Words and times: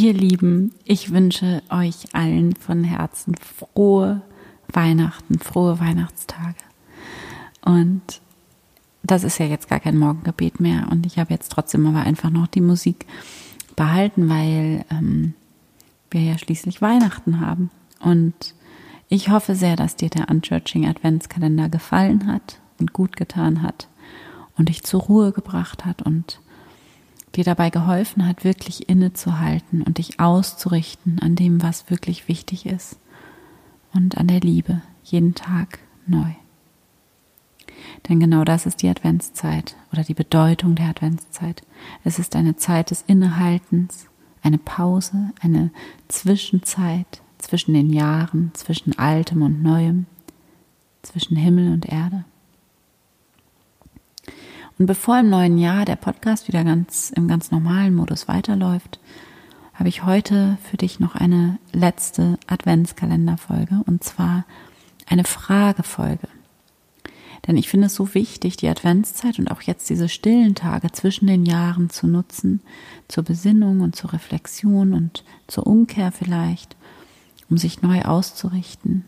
Ihr 0.00 0.14
Lieben, 0.14 0.70
ich 0.84 1.10
wünsche 1.10 1.60
euch 1.70 2.14
allen 2.14 2.54
von 2.54 2.84
Herzen 2.84 3.34
frohe 3.34 4.22
Weihnachten, 4.72 5.40
frohe 5.40 5.80
Weihnachtstage. 5.80 6.54
Und 7.64 8.20
das 9.02 9.24
ist 9.24 9.38
ja 9.38 9.46
jetzt 9.46 9.68
gar 9.68 9.80
kein 9.80 9.98
Morgengebet 9.98 10.60
mehr. 10.60 10.86
Und 10.92 11.04
ich 11.04 11.18
habe 11.18 11.32
jetzt 11.32 11.50
trotzdem 11.50 11.84
aber 11.84 12.02
einfach 12.02 12.30
noch 12.30 12.46
die 12.46 12.60
Musik 12.60 13.06
behalten, 13.74 14.28
weil 14.28 14.84
ähm, 14.88 15.34
wir 16.12 16.22
ja 16.22 16.38
schließlich 16.38 16.80
Weihnachten 16.80 17.40
haben. 17.40 17.72
Und 17.98 18.54
ich 19.08 19.30
hoffe 19.30 19.56
sehr, 19.56 19.74
dass 19.74 19.96
dir 19.96 20.10
der 20.10 20.28
Unchurching 20.28 20.86
Adventskalender 20.86 21.68
gefallen 21.68 22.28
hat 22.28 22.60
und 22.78 22.92
gut 22.92 23.16
getan 23.16 23.64
hat 23.64 23.88
und 24.56 24.68
dich 24.68 24.84
zur 24.84 25.00
Ruhe 25.00 25.32
gebracht 25.32 25.84
hat 25.84 26.02
und 26.02 26.38
dir 27.34 27.44
dabei 27.44 27.70
geholfen 27.70 28.26
hat, 28.26 28.44
wirklich 28.44 28.88
innezuhalten 28.88 29.82
und 29.82 29.98
dich 29.98 30.20
auszurichten 30.20 31.18
an 31.20 31.36
dem, 31.36 31.62
was 31.62 31.90
wirklich 31.90 32.28
wichtig 32.28 32.66
ist 32.66 32.98
und 33.92 34.18
an 34.18 34.28
der 34.28 34.40
Liebe 34.40 34.82
jeden 35.04 35.34
Tag 35.34 35.78
neu. 36.06 36.32
Denn 38.08 38.20
genau 38.20 38.44
das 38.44 38.66
ist 38.66 38.82
die 38.82 38.88
Adventszeit 38.88 39.76
oder 39.92 40.02
die 40.02 40.14
Bedeutung 40.14 40.74
der 40.74 40.86
Adventszeit. 40.86 41.62
Es 42.04 42.18
ist 42.18 42.36
eine 42.36 42.56
Zeit 42.56 42.90
des 42.90 43.02
Innehaltens, 43.06 44.06
eine 44.42 44.58
Pause, 44.58 45.32
eine 45.40 45.70
Zwischenzeit 46.08 47.22
zwischen 47.38 47.74
den 47.74 47.90
Jahren, 47.90 48.50
zwischen 48.54 48.98
Altem 48.98 49.42
und 49.42 49.62
Neuem, 49.62 50.06
zwischen 51.02 51.36
Himmel 51.36 51.72
und 51.72 51.86
Erde. 51.86 52.24
Und 54.78 54.86
bevor 54.86 55.18
im 55.18 55.28
neuen 55.28 55.58
Jahr 55.58 55.84
der 55.84 55.96
Podcast 55.96 56.46
wieder 56.46 56.62
ganz 56.62 57.10
im 57.10 57.26
ganz 57.26 57.50
normalen 57.50 57.96
Modus 57.96 58.28
weiterläuft, 58.28 59.00
habe 59.74 59.88
ich 59.88 60.04
heute 60.04 60.56
für 60.62 60.76
dich 60.76 61.00
noch 61.00 61.16
eine 61.16 61.58
letzte 61.72 62.38
Adventskalenderfolge 62.46 63.82
und 63.86 64.04
zwar 64.04 64.44
eine 65.06 65.24
Fragefolge. 65.24 66.28
Denn 67.46 67.56
ich 67.56 67.68
finde 67.68 67.86
es 67.86 67.94
so 67.94 68.14
wichtig, 68.14 68.56
die 68.56 68.68
Adventszeit 68.68 69.38
und 69.38 69.50
auch 69.50 69.62
jetzt 69.62 69.90
diese 69.90 70.08
stillen 70.08 70.54
Tage 70.54 70.92
zwischen 70.92 71.26
den 71.26 71.44
Jahren 71.44 71.90
zu 71.90 72.06
nutzen, 72.06 72.60
zur 73.08 73.24
Besinnung 73.24 73.80
und 73.80 73.96
zur 73.96 74.12
Reflexion 74.12 74.92
und 74.92 75.24
zur 75.48 75.66
Umkehr 75.66 76.12
vielleicht, 76.12 76.76
um 77.50 77.56
sich 77.56 77.82
neu 77.82 78.02
auszurichten 78.02 79.04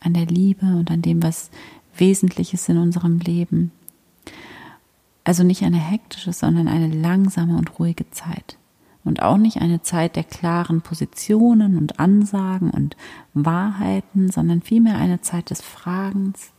an 0.00 0.14
der 0.14 0.26
Liebe 0.26 0.66
und 0.66 0.90
an 0.90 1.02
dem, 1.02 1.22
was 1.22 1.50
Wesentliches 1.96 2.68
in 2.68 2.76
unserem 2.76 3.18
Leben 3.18 3.72
also 5.24 5.42
nicht 5.42 5.62
eine 5.62 5.78
hektische, 5.78 6.32
sondern 6.32 6.68
eine 6.68 6.88
langsame 6.88 7.56
und 7.56 7.78
ruhige 7.78 8.10
Zeit. 8.10 8.58
Und 9.04 9.22
auch 9.22 9.36
nicht 9.36 9.60
eine 9.60 9.82
Zeit 9.82 10.16
der 10.16 10.24
klaren 10.24 10.80
Positionen 10.80 11.76
und 11.76 11.98
Ansagen 11.98 12.70
und 12.70 12.96
Wahrheiten, 13.34 14.30
sondern 14.30 14.62
vielmehr 14.62 14.96
eine 14.96 15.20
Zeit 15.20 15.50
des 15.50 15.60
Fragens 15.60 16.52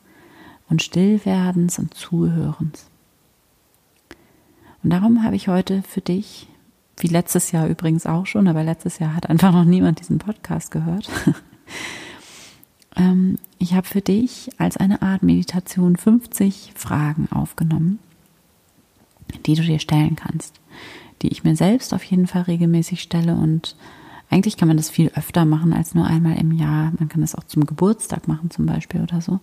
und 0.69 0.83
Stillwerdens 0.83 1.79
und 1.79 1.93
Zuhörens. 1.93 2.87
Und 4.83 4.91
darum 4.91 5.23
habe 5.23 5.35
ich 5.35 5.47
heute 5.47 5.81
für 5.81 6.01
dich, 6.01 6.47
wie 6.97 7.07
letztes 7.07 7.51
Jahr 7.51 7.67
übrigens 7.67 8.05
auch 8.05 8.27
schon, 8.27 8.47
aber 8.47 8.63
letztes 8.63 8.99
Jahr 8.99 9.15
hat 9.15 9.29
einfach 9.29 9.51
noch 9.51 9.65
niemand 9.65 9.99
diesen 9.99 10.17
Podcast 10.17 10.71
gehört. 10.71 11.09
Ähm, 12.97 13.39
ich 13.57 13.73
habe 13.73 13.85
für 13.85 13.99
dich 13.99 14.49
als 14.57 14.77
eine 14.77 15.01
Art 15.01 15.21
Meditation 15.21 15.97
50 15.97 16.71
Fragen 16.77 17.27
aufgenommen 17.29 17.99
die 19.45 19.55
du 19.55 19.63
dir 19.63 19.79
stellen 19.79 20.15
kannst, 20.15 20.59
die 21.21 21.29
ich 21.29 21.43
mir 21.43 21.55
selbst 21.55 21.93
auf 21.93 22.03
jeden 22.03 22.27
Fall 22.27 22.43
regelmäßig 22.43 23.01
stelle 23.01 23.35
und 23.35 23.75
eigentlich 24.29 24.57
kann 24.57 24.67
man 24.67 24.77
das 24.77 24.89
viel 24.89 25.11
öfter 25.15 25.45
machen 25.45 25.71
als 25.71 25.93
nur 25.93 26.05
einmal 26.05 26.37
im 26.37 26.51
Jahr. 26.51 26.91
Man 26.97 27.09
kann 27.09 27.21
das 27.21 27.35
auch 27.35 27.43
zum 27.43 27.65
Geburtstag 27.65 28.27
machen 28.27 28.49
zum 28.49 28.65
Beispiel 28.65 29.01
oder 29.01 29.21
so. 29.21 29.39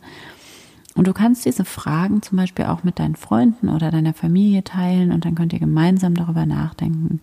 Und 0.95 1.07
du 1.07 1.13
kannst 1.13 1.47
diese 1.47 1.65
Fragen 1.65 2.21
zum 2.21 2.37
Beispiel 2.37 2.67
auch 2.67 2.85
mit 2.85 2.99
deinen 2.99 3.17
Freunden 3.17 3.69
oder 3.69 3.91
deiner 3.91 4.13
Familie 4.13 4.63
teilen 4.65 5.13
und 5.13 5.25
dann 5.25 5.35
könnt 5.35 5.53
ihr 5.53 5.59
gemeinsam 5.59 6.15
darüber 6.15 6.45
nachdenken 6.45 7.21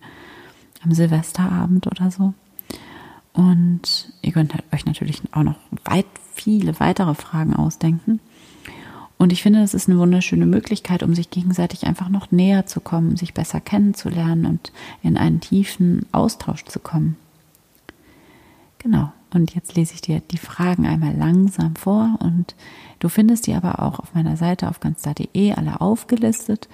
am 0.82 0.92
Silvesterabend 0.92 1.86
oder 1.86 2.10
so. 2.10 2.34
Und 3.32 4.12
ihr 4.22 4.32
könnt 4.32 4.54
halt 4.54 4.64
euch 4.72 4.86
natürlich 4.86 5.22
auch 5.32 5.44
noch 5.44 5.56
weit 5.84 6.06
viele 6.34 6.80
weitere 6.80 7.14
Fragen 7.14 7.54
ausdenken. 7.54 8.18
Und 9.20 9.34
ich 9.34 9.42
finde, 9.42 9.60
das 9.60 9.74
ist 9.74 9.86
eine 9.86 9.98
wunderschöne 9.98 10.46
Möglichkeit, 10.46 11.02
um 11.02 11.14
sich 11.14 11.28
gegenseitig 11.28 11.84
einfach 11.84 12.08
noch 12.08 12.32
näher 12.32 12.64
zu 12.64 12.80
kommen, 12.80 13.18
sich 13.18 13.34
besser 13.34 13.60
kennenzulernen 13.60 14.46
und 14.46 14.72
in 15.02 15.18
einen 15.18 15.40
tiefen 15.42 16.06
Austausch 16.10 16.64
zu 16.64 16.78
kommen. 16.80 17.16
Genau. 18.78 19.12
Und 19.30 19.54
jetzt 19.54 19.76
lese 19.76 19.92
ich 19.92 20.00
dir 20.00 20.22
die 20.30 20.38
Fragen 20.38 20.86
einmal 20.86 21.14
langsam 21.14 21.76
vor 21.76 22.16
und 22.20 22.54
du 22.98 23.10
findest 23.10 23.46
die 23.46 23.52
aber 23.52 23.82
auch 23.82 23.98
auf 23.98 24.14
meiner 24.14 24.38
Seite 24.38 24.70
auf 24.70 24.80
ganzda.de 24.80 25.52
alle 25.52 25.82
aufgelistet. 25.82 26.70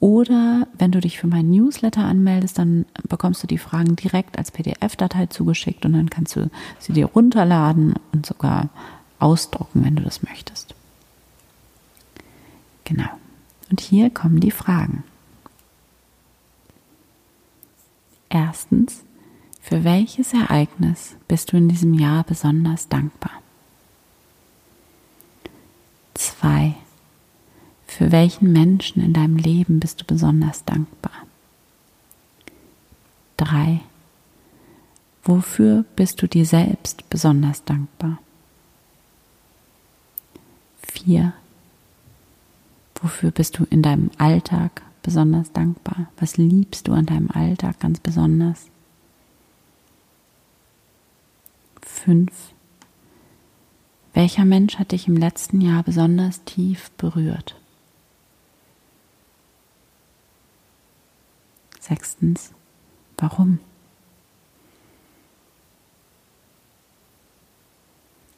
Oder 0.00 0.66
wenn 0.76 0.90
du 0.90 1.00
dich 1.00 1.20
für 1.20 1.28
meinen 1.28 1.52
Newsletter 1.52 2.04
anmeldest, 2.04 2.58
dann 2.58 2.86
bekommst 3.08 3.44
du 3.44 3.46
die 3.46 3.58
Fragen 3.58 3.94
direkt 3.94 4.38
als 4.38 4.50
PDF-Datei 4.50 5.26
zugeschickt 5.26 5.86
und 5.86 5.92
dann 5.92 6.10
kannst 6.10 6.34
du 6.34 6.50
sie 6.80 6.94
dir 6.94 7.06
runterladen 7.06 7.94
und 8.12 8.26
sogar 8.26 8.70
ausdrucken, 9.20 9.84
wenn 9.84 9.94
du 9.94 10.02
das 10.02 10.24
möchtest. 10.24 10.75
Genau. 12.86 13.10
Und 13.68 13.80
hier 13.80 14.10
kommen 14.10 14.38
die 14.38 14.52
Fragen. 14.52 15.02
Erstens, 18.28 19.02
für 19.60 19.82
welches 19.82 20.32
Ereignis 20.32 21.16
bist 21.26 21.52
du 21.52 21.56
in 21.56 21.68
diesem 21.68 21.94
Jahr 21.94 22.22
besonders 22.22 22.88
dankbar? 22.88 23.32
Zwei, 26.14 26.76
für 27.88 28.12
welchen 28.12 28.52
Menschen 28.52 29.02
in 29.02 29.12
deinem 29.12 29.36
Leben 29.36 29.80
bist 29.80 30.00
du 30.00 30.04
besonders 30.04 30.64
dankbar? 30.64 31.26
Drei, 33.36 33.80
wofür 35.24 35.84
bist 35.96 36.22
du 36.22 36.28
dir 36.28 36.46
selbst 36.46 37.10
besonders 37.10 37.64
dankbar? 37.64 38.18
Vier, 40.82 41.32
Wofür 43.06 43.30
bist 43.30 43.56
du 43.56 43.64
in 43.70 43.82
deinem 43.82 44.10
Alltag 44.18 44.82
besonders 45.00 45.52
dankbar? 45.52 46.10
Was 46.18 46.38
liebst 46.38 46.88
du 46.88 46.92
an 46.92 47.06
deinem 47.06 47.30
Alltag 47.30 47.78
ganz 47.78 48.00
besonders? 48.00 48.66
Fünf. 51.82 52.32
Welcher 54.12 54.44
Mensch 54.44 54.80
hat 54.80 54.90
dich 54.90 55.06
im 55.06 55.16
letzten 55.16 55.60
Jahr 55.60 55.84
besonders 55.84 56.42
tief 56.42 56.90
berührt? 56.96 57.54
Sechstens. 61.78 62.50
Warum? 63.18 63.60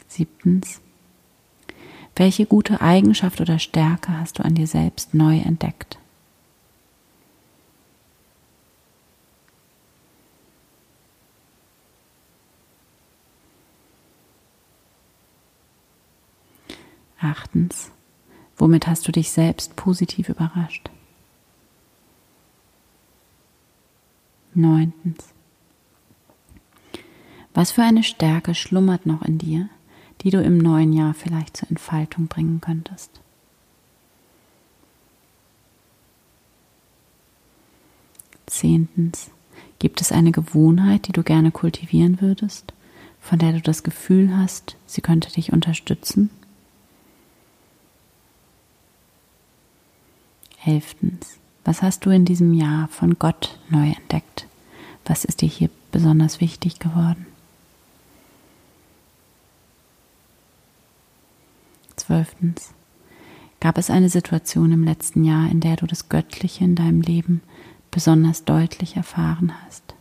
Siebtens. 0.09 0.83
Welche 2.19 2.47
gute 2.47 2.81
Eigenschaft 2.81 3.41
oder 3.41 3.61
Stärke 3.61 4.19
hast 4.19 4.41
du 4.41 4.45
an 4.45 4.56
dir 4.56 4.67
selbst 4.67 5.15
neu 5.15 5.39
entdeckt? 5.39 5.99
Achtens, 17.21 17.92
womit 18.57 18.89
hast 18.89 19.07
du 19.07 19.13
dich 19.13 19.31
selbst 19.31 19.77
positiv 19.77 20.28
überrascht? 20.28 20.91
Neuntens, 24.54 25.33
was 27.54 27.71
für 27.71 27.84
eine 27.84 28.03
Stärke 28.03 28.57
schlummert 28.57 29.07
noch 29.07 29.22
in 29.22 29.39
dir, 29.39 29.69
die 30.22 30.30
du 30.30 30.42
im 30.42 30.59
neuen 30.59 30.92
Jahr 30.92 31.15
vielleicht 31.15 31.56
zur 31.56 31.70
Entfaltung 31.70 32.26
bringen 32.26 32.60
könntest. 32.60 33.10
Zehntens, 38.47 39.30
gibt 39.78 40.00
es 40.00 40.10
eine 40.10 40.32
Gewohnheit, 40.32 41.06
die 41.06 41.12
du 41.12 41.22
gerne 41.22 41.50
kultivieren 41.50 42.20
würdest, 42.20 42.72
von 43.20 43.38
der 43.38 43.53
du 43.53 43.60
das 43.60 43.82
Gefühl 43.82 44.36
hast, 44.36 44.76
sie 44.86 45.00
könnte 45.00 45.30
dich 45.30 45.53
unterstützen? 45.53 46.30
Elftens, 50.65 51.38
was 51.65 51.82
hast 51.82 52.04
du 52.04 52.10
in 52.10 52.24
diesem 52.24 52.53
Jahr 52.53 52.88
von 52.88 53.18
Gott 53.18 53.59
neu 53.68 53.91
entdeckt? 53.91 54.47
Was 55.04 55.24
ist 55.24 55.41
dir 55.41 55.48
hier 55.48 55.70
besonders 55.92 56.41
wichtig 56.41 56.78
geworden? 56.78 57.26
Zwölftens. 62.09 62.72
Gab 63.60 63.77
es 63.77 63.91
eine 63.91 64.09
Situation 64.09 64.72
im 64.72 64.83
letzten 64.83 65.25
Jahr, 65.25 65.51
in 65.51 65.60
der 65.60 65.77
du 65.77 65.87
das 65.87 66.09
Göttliche 66.09 66.65
in 66.65 66.75
deinem 66.75 67.03
Leben 67.03 67.43
besonders 67.91 68.47
deutlich 68.47 68.97
erfahren 68.97 69.53
hast? 69.63 69.95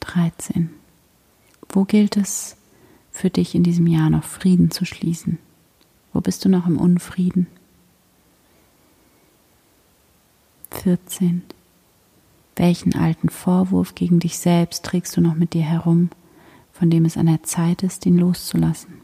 Dreizehn. 0.00 0.70
Wo 1.68 1.84
gilt 1.84 2.16
es 2.16 2.56
für 3.12 3.28
dich 3.28 3.54
in 3.54 3.64
diesem 3.64 3.86
Jahr 3.86 4.08
noch 4.08 4.24
Frieden 4.24 4.70
zu 4.70 4.86
schließen? 4.86 5.36
Wo 6.14 6.22
bist 6.22 6.42
du 6.42 6.48
noch 6.48 6.66
im 6.66 6.78
Unfrieden? 6.78 7.48
14. 10.70 11.42
Welchen 12.58 12.96
alten 12.96 13.28
Vorwurf 13.28 13.94
gegen 13.94 14.18
dich 14.18 14.36
selbst 14.36 14.84
trägst 14.84 15.16
du 15.16 15.20
noch 15.20 15.36
mit 15.36 15.54
dir 15.54 15.62
herum, 15.62 16.10
von 16.72 16.90
dem 16.90 17.04
es 17.04 17.16
an 17.16 17.26
der 17.26 17.44
Zeit 17.44 17.84
ist, 17.84 18.04
ihn 18.04 18.18
loszulassen? 18.18 18.94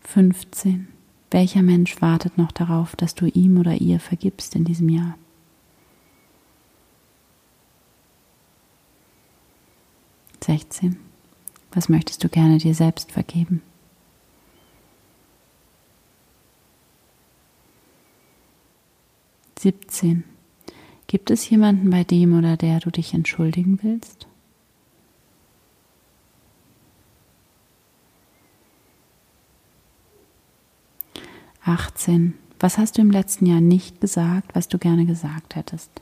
15. 0.00 0.88
Welcher 1.30 1.60
Mensch 1.60 2.00
wartet 2.00 2.38
noch 2.38 2.52
darauf, 2.52 2.96
dass 2.96 3.14
du 3.14 3.26
ihm 3.26 3.58
oder 3.58 3.74
ihr 3.74 4.00
vergibst 4.00 4.56
in 4.56 4.64
diesem 4.64 4.88
Jahr? 4.88 5.18
Sechzehn. 10.42 10.96
Was 11.70 11.90
möchtest 11.90 12.24
du 12.24 12.30
gerne 12.30 12.56
dir 12.56 12.74
selbst 12.74 13.12
vergeben? 13.12 13.60
17. 19.62 20.24
Gibt 21.06 21.30
es 21.30 21.48
jemanden, 21.48 21.90
bei 21.90 22.02
dem 22.02 22.36
oder 22.36 22.56
der 22.56 22.80
du 22.80 22.90
dich 22.90 23.14
entschuldigen 23.14 23.78
willst? 23.82 24.26
Achtzehn. 31.64 32.34
Was 32.58 32.76
hast 32.76 32.98
du 32.98 33.02
im 33.02 33.12
letzten 33.12 33.46
Jahr 33.46 33.60
nicht 33.60 34.00
gesagt, 34.00 34.56
was 34.56 34.66
du 34.66 34.78
gerne 34.78 35.06
gesagt 35.06 35.54
hättest? 35.54 35.92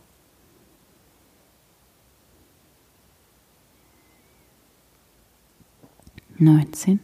19. 6.39 6.99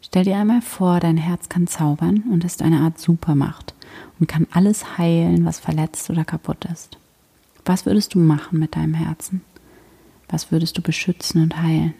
Stell 0.00 0.24
dir 0.24 0.38
einmal 0.38 0.60
vor, 0.60 0.98
dein 0.98 1.16
Herz 1.16 1.48
kann 1.48 1.68
zaubern 1.68 2.24
und 2.32 2.42
ist 2.42 2.62
eine 2.62 2.80
Art 2.80 2.98
Supermacht 2.98 3.76
und 4.18 4.28
kann 4.28 4.46
alles 4.52 4.98
heilen, 4.98 5.44
was 5.44 5.60
verletzt 5.60 6.10
oder 6.10 6.24
kaputt 6.24 6.64
ist. 6.66 6.98
Was 7.64 7.86
würdest 7.86 8.14
du 8.14 8.18
machen 8.18 8.58
mit 8.58 8.76
deinem 8.76 8.94
Herzen? 8.94 9.42
Was 10.28 10.50
würdest 10.50 10.78
du 10.78 10.82
beschützen 10.82 11.42
und 11.42 11.56
heilen? 11.60 11.94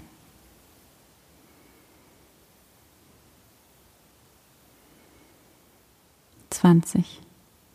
Zwanzig. 6.50 7.20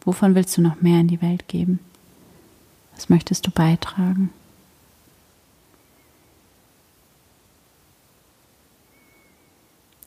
Wovon 0.02 0.36
willst 0.36 0.58
du 0.58 0.62
noch 0.62 0.82
mehr 0.82 1.02
in 1.02 1.08
die 1.08 1.22
Welt 1.22 1.48
geben? 1.48 1.80
Was 2.96 3.10
möchtest 3.10 3.46
du 3.46 3.52
beitragen? 3.52 4.32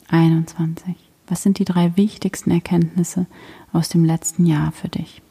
21. 0.09 1.10
Was 1.31 1.44
sind 1.44 1.61
die 1.61 1.65
drei 1.65 1.97
wichtigsten 1.97 2.50
Erkenntnisse 2.50 3.25
aus 3.73 3.88
dem 3.88 4.05
letzten 4.05 4.47
Jahr 4.47 4.73
für 4.73 4.88
dich? 4.88 5.23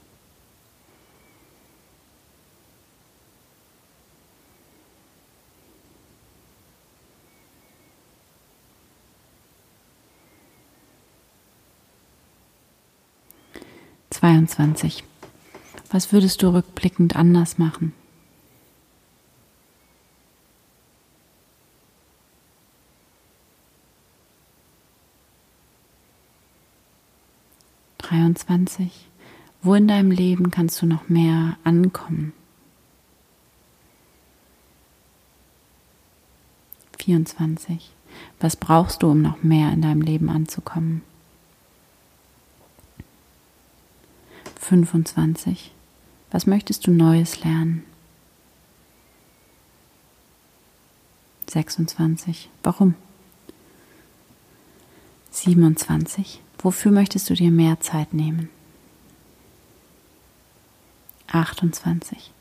Zweiundzwanzig. 14.10 15.04
Was 15.92 16.14
würdest 16.14 16.42
du 16.42 16.54
rückblickend 16.54 17.18
anders 17.18 17.58
machen? 17.58 17.94
23. 28.34 28.92
Wo 29.62 29.74
in 29.74 29.88
deinem 29.88 30.12
Leben 30.12 30.52
kannst 30.52 30.82
du 30.82 30.86
noch 30.86 31.10
mehr 31.10 31.58
ankommen? 31.64 32.34
24. 37.00 37.92
Was 38.40 38.56
brauchst 38.56 39.04
du, 39.04 39.12
um 39.12 39.22
noch 39.22 39.42
mehr 39.44 39.72
in 39.72 39.82
deinem 39.82 40.02
Leben 40.02 40.30
anzukommen? 40.30 41.02
25. 44.60 45.72
Was 46.32 46.46
möchtest 46.46 46.86
du 46.86 46.92
Neues 46.92 47.44
lernen? 47.44 47.84
26. 51.48 52.50
Warum? 52.62 52.94
27. 55.32 56.42
Wofür 56.60 56.92
möchtest 56.92 57.30
du 57.30 57.34
dir 57.34 57.52
mehr 57.52 57.80
Zeit 57.80 58.14
nehmen? 58.14 58.50
28. 61.32 62.32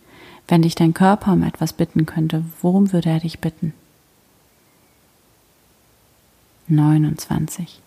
Wenn 0.48 0.62
dich 0.62 0.74
dein 0.74 0.94
Körper 0.94 1.32
um 1.32 1.42
etwas 1.42 1.72
bitten 1.72 2.06
könnte, 2.06 2.44
worum 2.60 2.92
würde 2.92 3.10
er 3.10 3.20
dich 3.20 3.38
bitten? 3.38 3.74
29. 6.66 7.80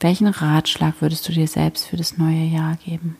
Welchen 0.00 0.28
Ratschlag 0.28 1.00
würdest 1.00 1.28
du 1.28 1.32
dir 1.32 1.48
selbst 1.48 1.86
für 1.86 1.96
das 1.96 2.16
neue 2.16 2.44
Jahr 2.44 2.76
geben? 2.76 3.16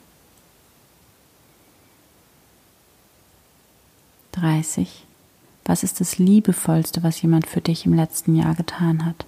30. 4.33 5.05
Was 5.65 5.83
ist 5.83 6.01
das 6.01 6.19
Liebevollste, 6.19 7.03
was 7.03 7.23
jemand 7.23 7.47
für 7.47 7.61
dich 7.61 7.87
im 7.87 7.95
letzten 7.95 8.35
Jahr 8.35 8.55
getan 8.55 9.05
hat? 9.05 9.27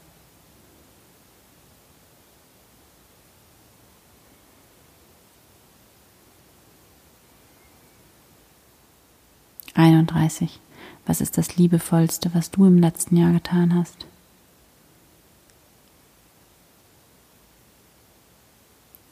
31. 10.34 10.60
Was 11.06 11.20
ist 11.20 11.38
das 11.38 11.56
Liebevollste, 11.56 12.34
was 12.34 12.50
du 12.50 12.66
im 12.66 12.78
letzten 12.78 13.16
Jahr 13.16 13.32
getan 13.32 13.74
hast? 13.74 14.06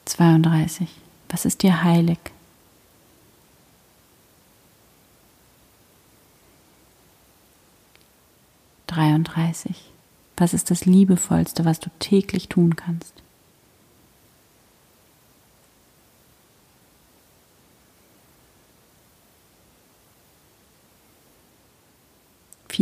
Zweiunddreißig. 0.04 0.88
Was 1.28 1.44
ist 1.44 1.62
dir 1.62 1.82
heilig? 1.82 2.18
Dreiunddreißig. 8.86 9.90
Was 10.36 10.52
ist 10.54 10.70
das 10.70 10.84
Liebevollste, 10.84 11.64
was 11.64 11.80
du 11.80 11.90
täglich 11.98 12.48
tun 12.48 12.76
kannst? 12.76 13.14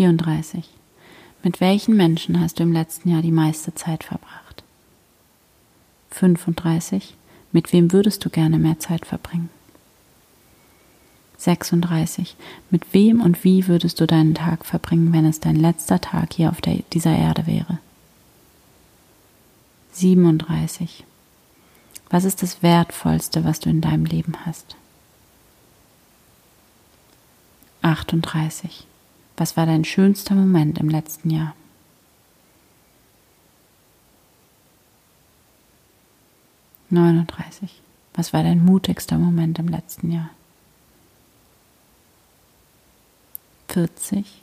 34. 0.01 0.65
Mit 1.43 1.61
welchen 1.61 1.95
Menschen 1.95 2.41
hast 2.41 2.59
du 2.59 2.63
im 2.63 2.73
letzten 2.73 3.11
Jahr 3.11 3.21
die 3.21 3.31
meiste 3.31 3.75
Zeit 3.75 4.03
verbracht? 4.03 4.63
35. 6.13 7.15
Mit 7.53 7.75
wem 7.75 7.93
würdest 7.93 8.25
du 8.25 8.31
gerne 8.31 8.59
mehr 8.59 8.79
Zeit 8.79 9.05
verbringen? 9.05 9.51
36. 11.37 12.35
Mit 12.71 12.95
wem 12.95 13.21
und 13.21 13.45
wie 13.45 13.69
würdest 13.69 14.01
du 14.01 14.07
deinen 14.07 14.35
Tag 14.35 14.65
verbringen, 14.65 15.13
wenn 15.13 15.27
es 15.27 15.39
dein 15.39 15.57
letzter 15.57 16.01
Tag 16.01 16.33
hier 16.33 16.49
auf 16.49 16.63
der, 16.63 16.77
dieser 16.95 17.15
Erde 17.15 17.47
wäre? 17.47 17.79
37. 19.93 21.05
Was 22.09 22.25
ist 22.25 22.43
das 22.43 22.63
Wertvollste, 22.63 23.45
was 23.45 23.61
du 23.61 23.69
in 23.69 23.83
deinem 23.83 24.07
Leben 24.07 24.33
hast? 24.47 24.77
38. 27.83 28.87
Was 29.41 29.57
war 29.57 29.65
dein 29.65 29.87
schönster 29.87 30.35
Moment 30.35 30.77
im 30.77 30.91
letzten 30.91 31.31
Jahr? 31.31 31.55
Neununddreißig. 36.91 37.81
Was 38.13 38.35
war 38.35 38.43
dein 38.43 38.63
mutigster 38.63 39.17
Moment 39.17 39.59
im 39.59 39.69
letzten 39.69 40.13
Jahr? 40.13 40.29
40. 43.69 44.43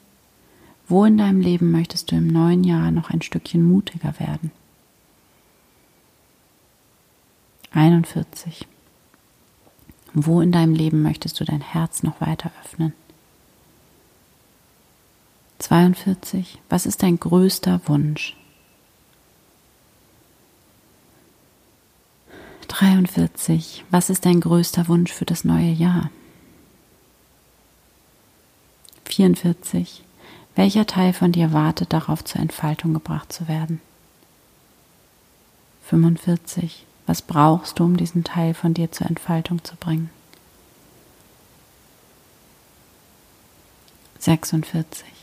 Wo 0.87 1.05
in 1.05 1.19
deinem 1.19 1.41
Leben 1.41 1.69
möchtest 1.69 2.11
du 2.11 2.15
im 2.15 2.25
neuen 2.25 2.63
Jahr 2.63 2.89
noch 2.89 3.11
ein 3.11 3.21
Stückchen 3.21 3.61
mutiger 3.61 4.19
werden? 4.19 4.49
41. 7.69 8.67
Wo 10.15 10.41
in 10.41 10.51
deinem 10.51 10.73
Leben 10.73 11.03
möchtest 11.03 11.39
du 11.39 11.45
dein 11.45 11.61
Herz 11.61 12.01
noch 12.01 12.19
weiter 12.19 12.49
öffnen? 12.63 12.93
42. 15.67 16.59
Was 16.69 16.85
ist 16.85 17.03
dein 17.03 17.19
größter 17.19 17.81
Wunsch? 17.87 18.37
43. 22.69 23.83
Was 23.91 24.09
ist 24.09 24.25
dein 24.25 24.39
größter 24.39 24.87
Wunsch 24.87 25.11
für 25.11 25.25
das 25.25 25.43
neue 25.43 25.71
Jahr? 25.71 26.09
44. 29.09 30.05
Welcher 30.55 30.85
Teil 30.85 31.11
von 31.11 31.33
dir 31.33 31.51
wartet 31.51 31.91
darauf, 31.91 32.23
zur 32.23 32.39
Entfaltung 32.39 32.93
gebracht 32.93 33.33
zu 33.33 33.49
werden? 33.49 33.81
45. 35.83 36.85
Was 37.07 37.21
brauchst 37.21 37.79
du, 37.79 37.83
um 37.83 37.97
diesen 37.97 38.23
Teil 38.23 38.53
von 38.53 38.73
dir 38.73 38.93
zur 38.93 39.07
Entfaltung 39.07 39.61
zu 39.65 39.75
bringen? 39.75 40.11
46. 44.19 45.16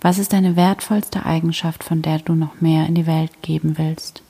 Was 0.00 0.18
ist 0.18 0.32
deine 0.32 0.56
wertvollste 0.56 1.26
Eigenschaft, 1.26 1.84
von 1.84 2.00
der 2.00 2.18
du 2.18 2.34
noch 2.34 2.60
mehr 2.60 2.86
in 2.86 2.94
die 2.94 3.06
Welt 3.06 3.42
geben 3.42 3.76
willst? 3.76 4.22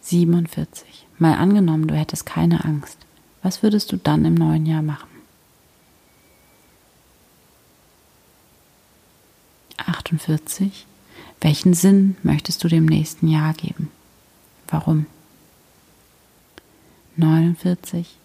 Siebenundvierzig. 0.00 1.06
Mal 1.18 1.34
angenommen, 1.34 1.86
du 1.86 1.94
hättest 1.94 2.26
keine 2.26 2.64
Angst. 2.64 2.98
Was 3.42 3.62
würdest 3.62 3.92
du 3.92 3.96
dann 3.96 4.24
im 4.24 4.34
neuen 4.34 4.66
Jahr 4.66 4.82
machen? 4.82 5.08
48. 9.76 10.86
Welchen 11.40 11.74
Sinn 11.74 12.16
möchtest 12.22 12.64
du 12.64 12.68
dem 12.68 12.86
nächsten 12.86 13.28
Jahr 13.28 13.54
geben? 13.54 13.90
Warum? 14.68 15.06
49. 17.16 18.16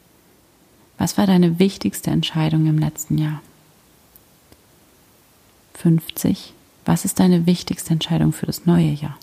Was 1.00 1.18
war 1.18 1.26
deine 1.26 1.60
wichtigste 1.60 2.12
Entscheidung 2.12 2.68
im 2.68 2.78
letzten 2.78 3.18
Jahr? 3.18 3.42
50. 5.76 6.54
Was 6.84 7.06
ist 7.06 7.22
deine 7.22 7.46
wichtigste 7.46 7.94
Entscheidung 7.94 8.34
für 8.34 8.46
das 8.46 8.66
neue 8.66 8.92
Jahr? 8.92 9.18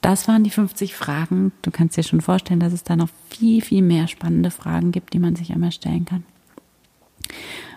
Das 0.00 0.26
waren 0.26 0.42
die 0.42 0.50
50 0.50 0.96
Fragen. 0.96 1.52
Du 1.62 1.70
kannst 1.70 1.96
dir 1.96 2.02
schon 2.02 2.20
vorstellen, 2.20 2.60
dass 2.60 2.72
es 2.72 2.82
da 2.82 2.96
noch 2.96 3.08
viel, 3.30 3.62
viel 3.62 3.82
mehr 3.82 4.08
spannende 4.08 4.50
Fragen 4.50 4.90
gibt, 4.90 5.12
die 5.12 5.20
man 5.20 5.36
sich 5.36 5.52
einmal 5.52 5.72
stellen 5.72 6.06
kann. 6.06 6.24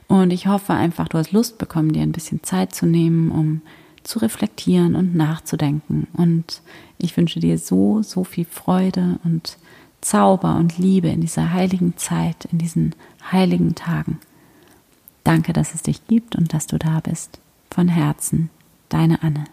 Und 0.07 0.31
ich 0.31 0.47
hoffe 0.47 0.73
einfach, 0.73 1.07
du 1.07 1.19
hast 1.19 1.31
Lust 1.31 1.59
bekommen, 1.59 1.93
dir 1.93 2.01
ein 2.01 2.11
bisschen 2.11 2.41
Zeit 2.41 2.73
zu 2.73 2.87
nehmen, 2.87 3.29
um 3.29 3.61
zu 4.03 4.19
reflektieren 4.19 4.95
und 4.95 5.15
nachzudenken. 5.15 6.07
Und 6.13 6.61
ich 6.97 7.15
wünsche 7.17 7.39
dir 7.39 7.57
so, 7.57 8.01
so 8.01 8.23
viel 8.23 8.45
Freude 8.45 9.19
und 9.23 9.57
Zauber 10.01 10.55
und 10.55 10.77
Liebe 10.77 11.09
in 11.09 11.21
dieser 11.21 11.51
heiligen 11.51 11.97
Zeit, 11.97 12.45
in 12.51 12.57
diesen 12.57 12.95
heiligen 13.31 13.75
Tagen. 13.75 14.19
Danke, 15.23 15.53
dass 15.53 15.75
es 15.75 15.83
dich 15.83 16.07
gibt 16.07 16.35
und 16.35 16.53
dass 16.53 16.67
du 16.67 16.77
da 16.77 17.01
bist. 17.01 17.39
Von 17.69 17.87
Herzen, 17.87 18.49
deine 18.87 19.21
Anne. 19.21 19.45